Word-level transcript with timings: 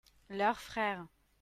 leurs 0.31 0.59
frères. 0.59 1.05